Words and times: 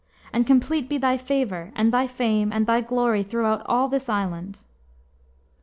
And 0.33 0.47
complete 0.47 0.89
be 0.89 0.97
thy 0.97 1.15
favor, 1.17 1.71
and 1.75 1.93
thy 1.93 2.07
fame, 2.07 2.51
and 2.51 2.65
thy 2.65 2.81
glory, 2.81 3.21
throughout 3.21 3.61
all 3.67 3.87
this 3.87 4.09
island." 4.09 4.61